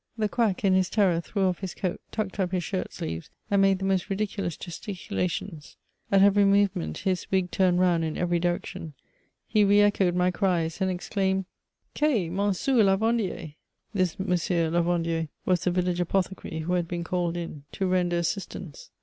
[0.17, 3.61] The quack, in his terror, threw off laa coat, tucked up his shirt sleeves, and
[3.61, 5.77] made the most ridiculous gesticulations.
[6.11, 8.95] At every movement, his wig turned round in every direction;
[9.45, 12.31] he re echoed my cries, and ex claimed:*' Che?
[12.31, 13.53] Monsou Lavandier.*'
[13.93, 14.25] This M.
[14.73, 18.89] Lavandier was the village apothecary, who had been called in to render assistance.